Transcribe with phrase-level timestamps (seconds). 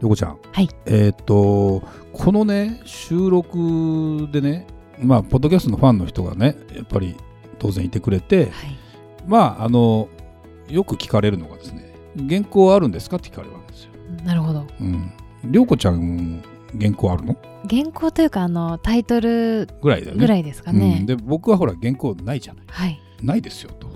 [0.00, 0.38] りょこちゃん。
[0.52, 0.68] はい。
[0.86, 4.66] えーっとこのね収録でね
[5.00, 7.16] まあポッドキャストのファンの人がねやっぱり
[7.58, 8.78] 当然いてくれてはい。
[9.26, 10.08] まああの
[10.68, 11.94] よく聞かれるのがですね
[12.28, 13.90] 原稿あるんですかって聞かれるわけですよ。
[14.24, 14.66] なるほど。
[14.80, 15.12] うん。
[15.44, 16.42] りょうこちゃん
[16.78, 17.36] 原稿あるの？
[17.68, 20.20] 原稿というかあのタイトルぐらいだよね。
[20.20, 22.64] ぐらいですかね、うん、で僕はほら原稿ないじゃない。
[22.68, 23.00] はい。
[23.22, 23.88] ないですよと。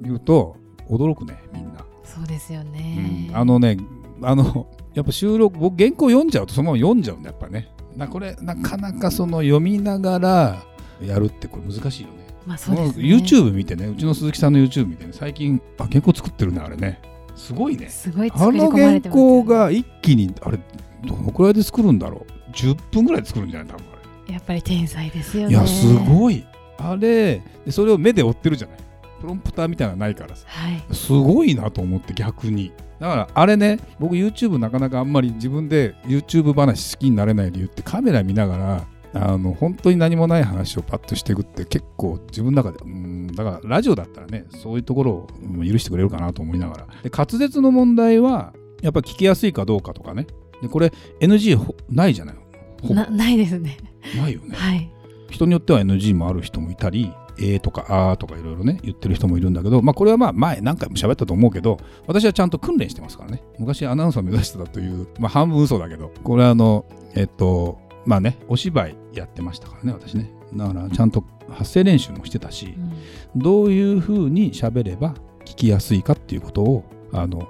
[0.00, 0.56] 言うと
[0.88, 3.36] 驚くねみんな、そうですよね、うん。
[3.36, 3.76] あのね
[4.22, 4.68] あの
[4.98, 7.68] やっぱ収録僕原稿読んじゃうとそのまま読んじゃうんだやっぱね。
[7.96, 10.62] なこれなかなかその読みながら
[11.00, 12.14] やるってこれ難しいよね。
[12.44, 13.04] まあそうですね。
[13.04, 13.86] YouTube 見てね。
[13.86, 15.12] うちの鈴木さんの YouTube 見てね。
[15.12, 17.00] 最近あ原稿作ってるねあれね。
[17.36, 17.88] すごいね。
[17.88, 19.42] すごいあ作り込まの原れてますよね。
[19.42, 20.58] 稿が一気にあれ
[21.04, 22.50] どのくらいで作るんだろう。
[22.52, 23.84] 10分ぐらいで作るんじゃない多分
[24.28, 25.50] あやっぱり天才ですよね。
[25.50, 26.44] れいやすごい。
[26.78, 28.78] あれでそれを目で追ってるじゃない
[29.20, 30.46] プロンプターみたいなのないからさ。
[30.48, 30.94] はい。
[30.94, 32.72] すごいなと思って逆に。
[32.98, 46.86] だからあれね僕 YouTube なかなかあんまり自分で YouTube 話好きになれない理由ってカメラ見ながらあの本当に何もない話をパッとしていくって結構自分の中でうんだからラジオだったらねそういうところをうん許してくれるかなと思いながら。
[47.04, 48.52] で滑舌の問題は
[48.82, 50.26] やっぱ聞きやすいかどうかとかね。
[50.60, 52.36] でこれ NG ほないじゃない
[52.82, 53.76] なないですね。
[54.16, 54.54] ないよね。
[54.56, 54.90] はい。
[55.30, 63.42] 人によっては NG もある人もいたり、えーとかあーとかいろいろね、言ってる人もいるんだけど、まあこれはまあ前何回も喋ったと思うけど、私はちゃんと訓練してますからね。
[63.58, 70.30] 昔アナウンサー目指してたという、まあ半分嘘だけど、これはあの、えっと、まあね、お芝居やってましたからね、私ね。
[70.54, 77.48] だからちゃんと発声練習もしてたしう、んどういうふうに喋れば聞きやすいかっていうことを、あの、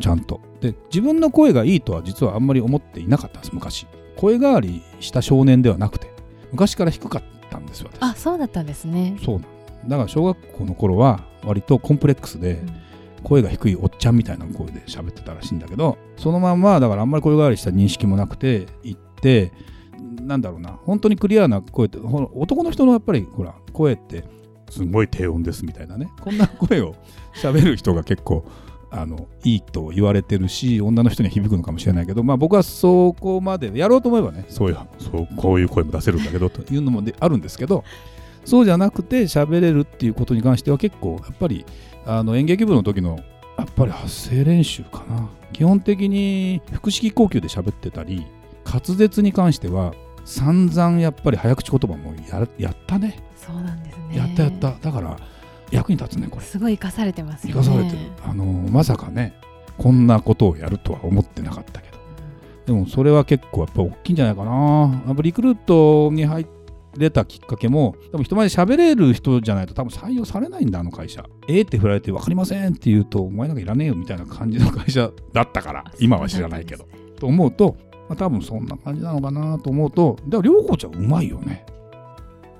[0.00, 0.40] ちゃんと。
[0.60, 3.86] で、自分の声がいいとは実はあんまり思っていなかったんです、昔。
[4.16, 6.08] 声変わりした少年ではなくて、
[6.52, 8.02] 昔から低かったんですよ、私。
[8.02, 9.18] あそうだったんですね。
[9.24, 9.40] そう。
[9.86, 12.80] だから小学校の頃は割とコンプレックスでうん。
[13.22, 19.52] 声が低いおっちゃんみたいな声で喋ってたらしいんだけどそのまんまだからあんまり声変わりした認識もなくて行って
[20.22, 24.24] なんだろうな本当にクリアな声って男の人のやっぱりほら声って
[24.70, 26.10] すごい低音ですみたいなね。
[26.20, 26.94] こんな声を
[27.34, 28.44] 喋る人が結構
[28.90, 36.60] あのいいと言われてるし女の人には響くのかもしれないけど、まあ、僕はそこまでやろうと思えばねそういうそうこういう声も出せるんだけどと。
[36.72, 37.84] いうのもであるんですけど
[38.44, 41.64] そうじゃなくて喋れるっていうことに関しては結構やっぱり
[42.04, 43.20] あの演劇部の時の
[43.58, 45.28] やっぱり発声練習かな。
[45.52, 48.26] 基本的に腹式呼吸で喋ってたり
[48.64, 53.22] 滑舌に関しては散々やっぱり早口言葉もややったね。
[53.36, 54.16] そうなんですね。
[54.16, 54.72] やったやった。
[54.80, 55.16] だから
[55.70, 56.44] 役に立つねこれ。
[56.44, 57.62] すごい生かされてますよね。
[57.62, 59.34] 生かされてる、あのまさかね
[59.78, 61.98] こんなことをやるとは思ってなかったけど。
[62.66, 65.02] でもそれは結構やっぱ大きいんじゃないかな。
[65.06, 66.46] やっぱリクルートに入
[66.96, 71.24] れたきっかけも多分人前で喋れる人じゃないと多分採用されないんだあの会社。
[71.48, 76.86] えーって振られて分かりませんって言うとお前なんかいらねえよみたいな感じの会社だったから今は知らないけど。
[77.18, 77.76] と思うと、
[78.08, 81.66] まあ、多分そんな感じなのかなと思うとだから涼子ちゃんうまいよね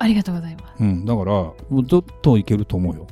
[0.01, 3.07] ありがとうございます、うんだからもうずっといけると思うよ。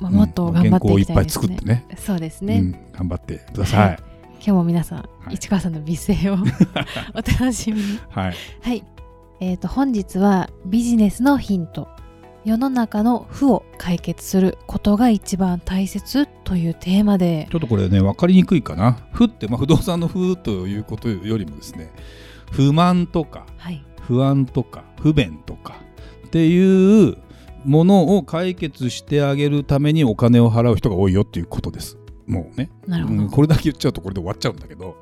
[0.00, 1.86] まあ、もっと頑張っていきたいですね、原稿をいっぱい作ってね。
[1.98, 3.98] そうですね、うん、頑張ってください。
[4.36, 5.34] 今日も皆さん、はい。
[5.34, 6.38] 市川さんの美声を
[7.12, 8.00] お楽しみに。
[8.08, 8.34] はい。
[8.62, 8.84] はい。
[9.40, 11.88] えー、と本日はビジネスのヒント。
[12.46, 17.46] 世の中の負を解決することが一番大切というテーマで。
[17.50, 18.96] ちょっとこれね、分かりにくいかな。
[19.12, 21.90] 負って、まあ、不動産の負ということよりもですね、
[22.50, 23.84] 不満とか、はい。
[24.00, 25.74] 不安とか、不便とか
[26.30, 27.16] っていう
[27.64, 31.98] ものを解決してあげるためにお金を払う人が多いよっていうことです。
[32.28, 32.70] もうね。
[32.86, 34.96] なるほど、うんこれだけ言っちゃうとこれで終わっちゃうんだけど、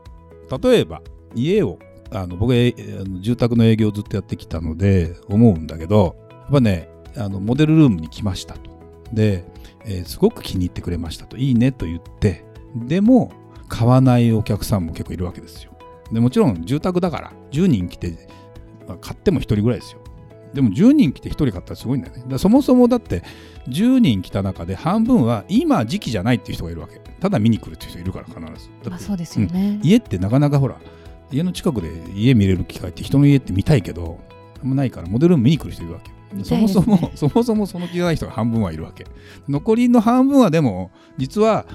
[0.62, 1.02] 例えば、
[1.34, 1.78] 家を、
[2.10, 6.88] あの僕はえあの住宅の営業をずっとやってきたので思うんだけど、やっぱね、
[7.18, 8.70] あのモデルルームに来ましたと。
[9.12, 9.44] で、
[9.84, 11.36] えーすごく気に入ってくれましたと。
[11.36, 13.30] いいねと言って、でも
[13.68, 15.72] 買わないお客さんも結構いるわけですよ。
[16.10, 18.28] でもちろん住宅だから10人来て、
[18.88, 20.00] まあ買っても1人ぐらいですよ。
[20.54, 22.24] でも10人来て1人買ったらすごいんだよね。
[22.26, 23.22] だそもそもだって
[23.68, 27.00] 10人来た中で半分は今時期じゃないっていう人がいるわけ。
[27.20, 28.70] ただ見に来るっていう人いるから必ず。
[28.88, 30.76] まあそうですよね、家ってなかなかほら
[31.30, 34.18] 家の近くで家見れる機会って人の家って見たいけど
[34.62, 39.06] あんまないからモデル見に来る人いるわけ見そもそも、 そもそもその気がない人が半分はいるわけ
[39.48, 41.66] 残りの半分はでも実は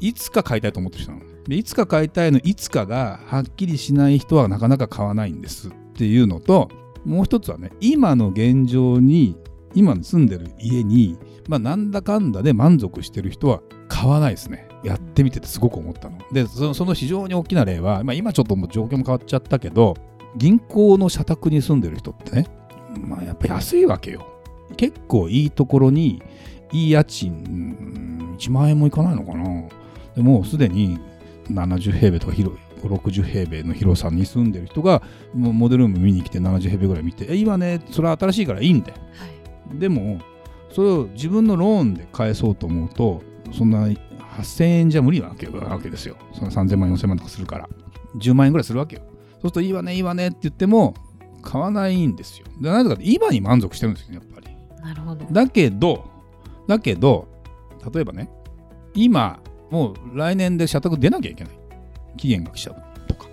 [0.00, 6.70] いつか買いたいと思ってる人なのでいつか買いたいのいつかがはっきりしない人はなかなか買わないんですっていうのと
[7.04, 9.36] もう一つはね今の現状に
[9.74, 11.18] 今住んでる家に、
[11.48, 14.68] まあ、なんだかんだで満足してる人は買わないですね。
[14.84, 16.18] やってみててすごく思ったの。
[16.32, 19.96] でそのその非常に大きな例は、まあ、今ちょっともう状況も変わっちゃったけど
[20.36, 22.46] 銀行の社宅に住んでる人ってね、
[22.98, 24.26] まあ、やっぱ安いわけよ。
[24.76, 26.22] 結構いいところに
[26.72, 29.44] いい家賃1万円もいかないのかな。
[30.14, 30.98] でもすでに
[31.50, 32.58] 70平米とか広い
[32.88, 35.02] 60平米の広さに住んでる人が
[35.34, 40.20] モデルーム見に来て70平米ぐらい見て「え今ねそれは新しいからいいんだよ」はい、でも
[40.70, 43.22] それを自分のローンで返そうと思うと
[43.52, 46.16] そんな8000円じゃ無理なわけわけですよ。
[46.32, 47.68] その3000万4000万とかするから。
[48.16, 49.02] 10万円ぐらいするわけよ。
[49.04, 50.94] そうするといいわねいいわねって言っても
[51.42, 52.46] 買わないんですよ。
[52.60, 54.48] でなぜかって今に満足してるんですよやっぱり。
[54.82, 55.26] なるほど。
[55.30, 56.04] だけど
[56.66, 57.28] だけど
[57.92, 58.30] 例えばね
[58.94, 59.40] 今
[59.70, 61.58] もう来年で社宅出なきゃいけない
[62.16, 62.76] 期限が来ちゃう
[63.06, 63.28] とか。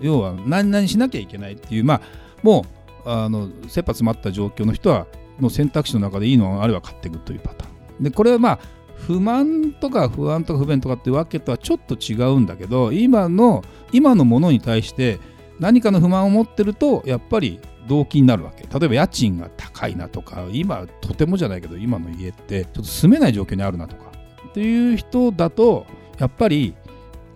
[0.00, 2.00] 要は何々しなきゃいけないっていうまあ
[2.42, 2.66] も
[3.06, 5.06] うあの切羽詰まった状況の人は
[5.40, 7.68] の選択肢の中でいいのがあれば買っていくというパター
[8.00, 8.04] ン。
[8.04, 8.58] でこれはまあ
[8.96, 15.18] 不満とか不安とか不便とかっていうわけとはちょっと違うんだけど今の今のものに対して
[15.58, 18.62] 何かの不満を持ってるとやっぱり動機になるわけ。
[18.62, 24.12] 例えば家賃が高いなとか今とてもじゃないけど今の家ってちょっと住めない状況にあるなとか。
[24.50, 25.86] っていう人だと
[26.18, 26.74] やっぱり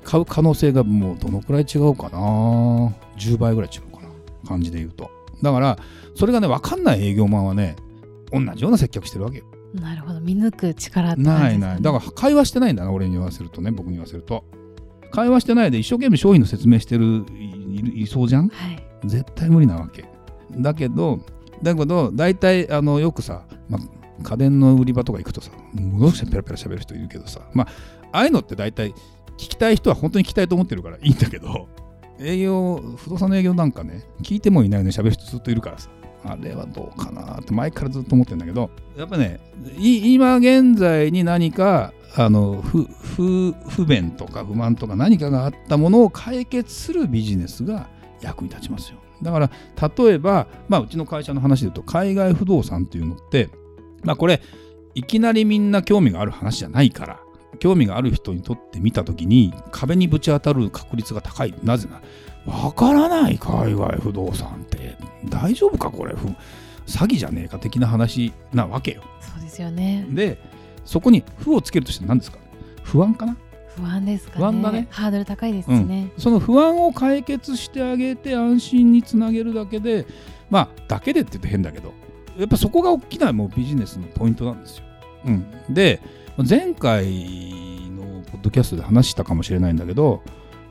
[0.06, 2.18] 買う可能性がもうどのくらい違うかな
[3.18, 4.08] ？10倍ぐらい違うかな。
[4.46, 5.10] 感じで言うと。
[5.42, 5.76] だから
[6.14, 7.76] それがね分かんない営業マンはね
[8.32, 9.44] 同じような接客してるわけよ。
[9.74, 10.20] なるほど。
[10.20, 11.82] 見抜く力ってね、ないない。
[11.82, 14.44] だから会話してないんだな俺に言わせるとね僕に言わせると。
[15.10, 20.04] 会話してないで一生懸命商品の説明してるいいそうじゃん、はい、絶対無理なわけ。
[20.56, 21.20] だけど
[21.62, 27.68] だけど大体あのよくさ、まあ、家電の売り場とか行くとさものすごいペラペラ喋る人いるけどさまあ
[28.12, 28.94] ああいうのって大体
[29.36, 31.68] 聞きたい人は本当に聞きたいと思ってるからいいんだけど
[32.18, 35.90] 営業不動産の営業なんかね聞いてもいないのに喋る人ずっといるからさ。
[36.28, 39.38] あれはどうかなって前からずっと思ってるんだけどやっぱね
[39.76, 42.88] 今現在に何かあの不
[43.52, 47.88] 不便とか不満とか何かがあったものを解決するビジネスが
[48.20, 48.98] 役に立ちますよ。
[49.22, 49.50] だから
[49.96, 53.48] 例えば、まあ、うちの会社の話で言うと海外不動産っていうのって
[54.02, 54.42] まあこれ
[54.94, 57.20] いきなりみんな興味がある話じゃないから
[57.56, 61.54] 興味がある人にとって見た時に壁にぶち当たる確率が高い。
[61.62, 62.00] なぜな
[62.52, 64.96] わからない海外不動産って
[65.28, 66.14] 大丈夫かこれ？
[66.14, 69.02] 詐欺じゃねえか的な話なわけよ。
[69.20, 70.06] そうですよね。
[70.10, 70.38] で
[70.84, 72.38] そこに「負」をつけるとして何ですか？
[72.84, 73.36] 不安かな？
[73.76, 74.38] 不安ですかね。
[74.38, 74.86] 不安だね。
[74.90, 80.06] ハードル高いですね、うん、その不安を解決してあげて安心につなげるだけで
[80.48, 81.92] まあだけでって言って変だけど
[82.38, 84.84] やっぱそこが大きなもうビジネスのポイントなんですよ、
[85.26, 86.00] うん、で
[86.38, 87.06] 前回
[87.90, 90.23] のポッドキャストで話したかもしれないんだけど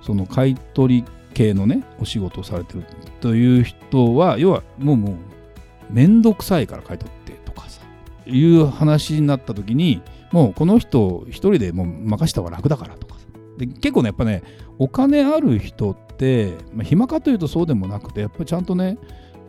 [0.02, 2.86] その買い取り系のねお仕事をされてる
[3.19, 7.81] という人は要はもうもう面倒くさいから買い取ってとかさ
[8.25, 13.25] いう話になった時にもうこの人一人でもう任した方が楽だからとかさ。
[13.57, 14.44] で結構ねやっぱね
[14.78, 18.98] お金ある人って、まあ、暇かというとそうでもなくてやっぱりちゃんとね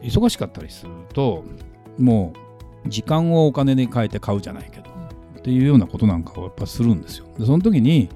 [0.03, 1.45] 忙しかったりすると
[1.99, 2.33] も
[2.85, 4.91] う時間をお金に変えて買うじゃないけど、
[5.47, 7.27] っていうようなことなんかをやっぱするんですよ。
[7.39, 8.09] でその時に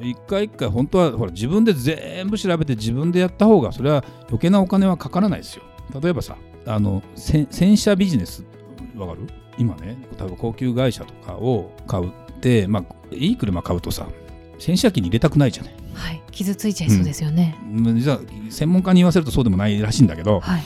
[0.00, 5.62] 一回一回本当はほら自分で全部調べて自分でやった方がそれは余計なお金はかからないですよ。
[6.00, 8.46] 例えばさあの洗車ビジネス
[8.96, 9.28] わかる？
[9.58, 14.08] 今ね例えば高級会社とかを買うってまあいい車買うとさ
[14.58, 15.74] 洗車機に入れたくないじゃない。
[15.92, 16.22] はい。
[16.30, 18.18] 傷ついちゃいそうですよね、うん、実は
[18.48, 20.62] 専門家に言わせるとそうでもないらしいんだけど、はい、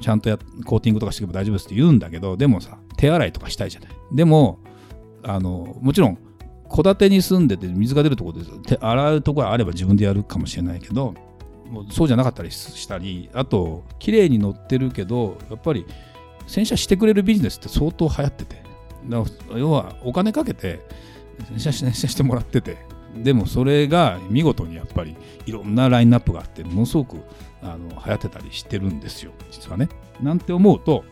[0.00, 3.90] ちゃんとやコーティングとかしておけば大丈夫ですって言うんだけどでもさ手洗いとかしたいじゃない。
[4.12, 4.60] でも
[5.26, 6.18] あのもちろん
[6.74, 11.14] 戸建てに住んでて水が出るところで洗うところあれば自分でやるかもしれないけど
[11.68, 15.86] もうそうじゃなかったりしたりあと綺麗に乗ってるけどやっぱり
[16.46, 18.66] 洗車してくれるビジネスって相当流行ってて。
[19.54, 20.80] 要はお金かけて
[21.48, 22.76] 洗車洗車してもらってて。
[23.16, 25.16] でもそれが見事にやっぱり
[25.46, 27.16] いろんなラインナップがあってものすごく
[27.62, 29.88] あの流行ってたりしてるんですよ実はね。
[30.20, 31.02] なんて思うと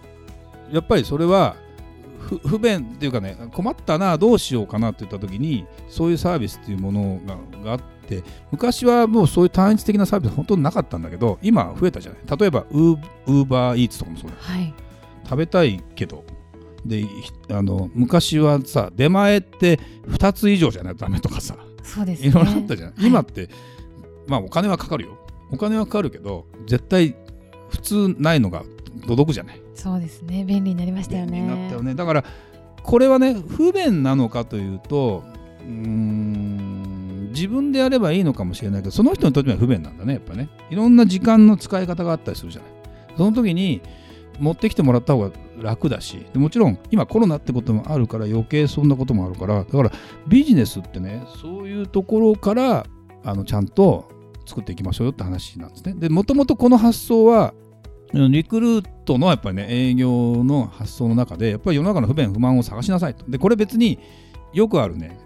[0.71, 1.57] やっぱりそれは
[2.19, 12.39] 不便っていうかね困ったなどうしようかなって言った時にそういうサービスっていうものががあって昔はもうそういう単一的なサービス本当になかったんだけど今増えたじゃない。
[12.39, 14.75] 例えばウーバーイーツとかもそうだ、はい、
[15.25, 16.25] 食べたいけど。
[16.87, 17.03] で
[17.49, 20.95] あの昔はさ出前って2つ以上じゃない？
[20.95, 21.57] とダメとかさ。
[21.83, 23.49] そうです、ね、いろいろあったじゃない、はい、今って
[24.27, 25.19] まあお金はかかるよ。
[25.51, 27.17] お金はかかるけど絶対
[27.71, 28.65] 普通ないのが
[29.07, 29.61] 届くじゃない。
[29.75, 30.45] そうですね。
[30.45, 31.47] 便利になりましたよね。
[31.47, 31.95] なったよね。
[31.95, 32.25] だから
[32.83, 35.25] これはね不便なのかというと
[35.61, 40.49] うん自分でやればいいのかもしれないけどその人にとっては不便なんだねやっぱね。
[40.71, 42.71] いろんな時間の使い方があったりするじゃない。
[43.17, 43.81] その時に
[44.39, 45.31] 持ってきてもらった方が
[45.63, 49.93] 楽だしもちろん今コロナってこともあるから余計そんなこともあるからだから
[50.27, 52.87] ビジネスってねそういうところから
[53.25, 54.09] あのちゃんと
[54.47, 55.95] 作っていきましょうよって話なんですね。
[55.95, 57.55] でもともとこの発想は
[58.13, 63.25] リクルートのやっぱりね営業の発想の中でやっぱり世の中の不便不満を探しなさいと。
[63.29, 63.99] でこれ別に
[64.53, 65.19] よくあるね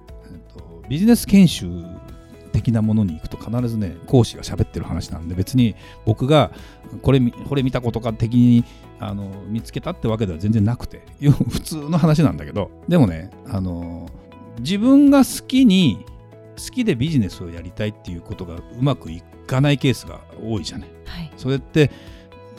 [0.88, 1.84] ビジネス研修
[2.52, 6.50] 的なものに行くと必ずね講師が喋ってる話なんで別に僕が
[7.02, 8.64] これこれ見たことか的に
[8.98, 12.70] あの見つけたってわけでは全然なくて普通の話なんだけど。
[12.88, 14.08] でもねあの
[14.60, 16.04] 自分が好きに
[16.56, 20.88] 好きでビジネスをやりたいっていうことがうまくいかないケースが多いじゃない。
[21.04, 21.90] はい、それって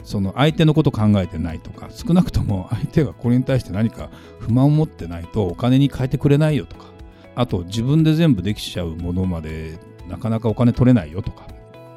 [0.04, 6.86] その相手のこと考えてないとか少なくとも相手がこれに対して何か不満を持ってないとお金に変えてくれないよとか
[7.34, 9.78] あと自分で全部できちゃうものまで
[10.08, 11.46] なかなかお金取れないよとか。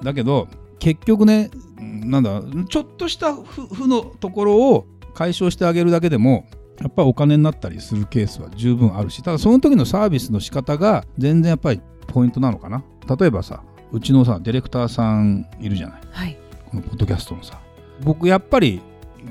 [0.04, 0.48] だけど
[0.80, 6.46] 結局ねなんだちょっとした負のところを解消してあげるだけでも
[6.80, 12.84] やっぱりお金になったりするケースは十分あるしただその時のサービスの仕方が全然やっぱりポイントなのかな。
[13.18, 16.38] 例えばさうちのさディレクターさんいるじゃない、はい、
[16.70, 17.60] このポッドキャストのさ
[18.04, 18.82] 僕やっぱり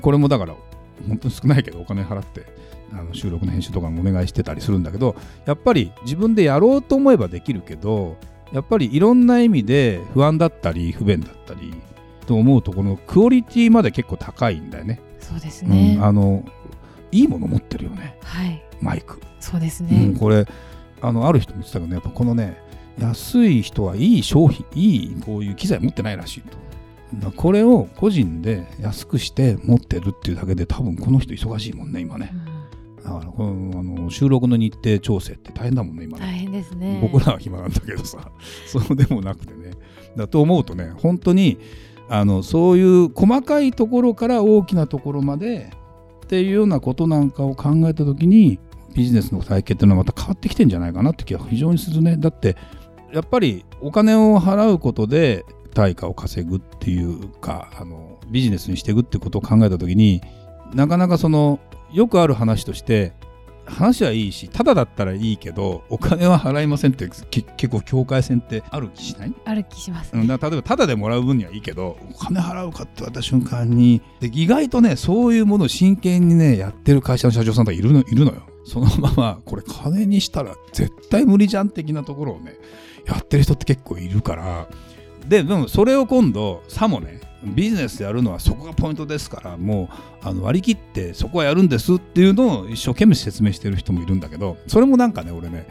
[0.01, 0.55] これもだから
[1.07, 2.45] 本当に少ないけどお金払って
[2.91, 5.15] あの収録の編集とかもお願いしてたりするんだけど
[5.45, 8.17] やっぱり自分でやろうと思えばできるけど
[8.51, 11.73] やっぱりいろんな意味で不安だったり不便だったり
[12.27, 15.01] と思うとこのクオリティまで結構高いんだよね。
[15.19, 16.43] そうですね、うん、あの
[17.11, 19.19] いいもの持ってるよね、はい、マイク。
[19.39, 20.45] そうですね、うん、これ
[21.01, 22.61] あのある人も言ってたけど、ね、やっぱこのね
[22.99, 26.57] 安い人はいい商品いいこういう機材持ってないらしいと。
[27.35, 32.33] これを個人で安くして持ってるっていうだけで多分この人忙しいもんね今ね。
[33.03, 36.25] だからこのあの収録の日程調整って大変だもんね今ね。
[36.25, 36.99] 大変ですね。
[37.01, 38.31] 僕らは暇なんだけどさ
[38.65, 39.71] そうでもなくてね。
[40.15, 41.57] だと思うとね本当に
[42.09, 45.71] あのそういう細かいところから大きなところまで
[46.25, 48.59] っていうようなことなんかを考えた時に
[48.95, 52.17] ビジネスの体系っていうのはまた変わってきてんじゃないかなって気は非常にするね。
[52.17, 52.55] だって
[53.13, 60.21] やっぱりお金を払うことで対価を稼ぐっていうかあのビジネスにしていくってことを考えた時に
[60.73, 61.59] なかなかその
[61.91, 63.13] よくある話として
[63.65, 69.33] 話はいいしただだったらいいけどお金は払いませんって結構境界線ってある気しない？
[69.45, 78.41] ある気します、ね、だ例えばただでもらう分にはいいけどお金払うかって言われた瞬間にで意外とねそういうものを真剣にねやってる会社の社長さんとかいるのいるのよ。
[78.65, 82.55] そのままこれ金にしたら絶対無理じゃん的なところをね
[83.05, 84.67] やってる人って結構いるから
[85.27, 89.89] ででもそれを今度さもねビジネスやるのはそこがポイントですからも
[90.23, 95.67] うあの割り切ってそこはやるんですっていうのを一生懸命説明してる人もいるんだけどそれもなんかね俺ね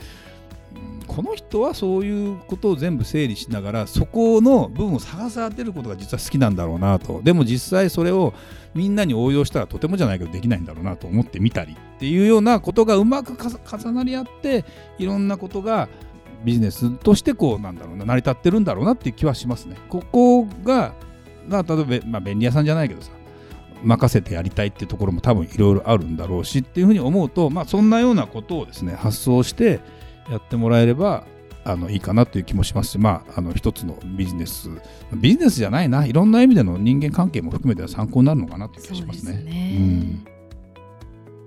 [1.07, 7.21] この人はそういうことを全部整理しながらそこの部分を探さ当てることが実は好きなんだろうなと。
[7.23, 8.33] でも実際それを
[8.75, 14.65] みんなに応用したらとてもじゃないけどできないんだろうなと思ってみたりっていうようなことがうまく重なり合って
[14.99, 15.89] いろんなことが
[16.45, 19.77] ビジネスとしてこうなんだろうな成り立ってるんだろうなっていう気はしますね。
[19.89, 20.95] ここが
[21.49, 23.11] 例えば、まあ、便利屋さんじゃないけどさ
[23.83, 29.81] 任せてやりたいっていうところも多分いろいろあるんだろうしっていうふうに思うと、まあ、そんなようなことをですね発想して
[30.31, 31.25] やってもらえれば
[31.65, 34.69] あのいいかなという気もしますし、まあ、あの一つのビジネス
[35.15, 39.33] ビジネスじゃないないろんな意味での人間関係も含めて参考になるのかなという気がしますね。
[39.33, 40.27] すねうん、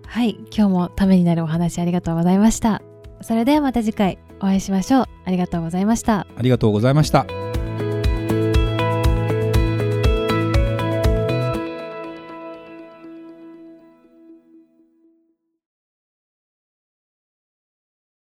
[0.06, 2.82] はい今日もためになるお話ありがとうございました。
[3.22, 5.06] それではまた次回お会いしましょう。
[5.26, 6.28] ありがとうございました。
[6.38, 7.45] ありがとうございました。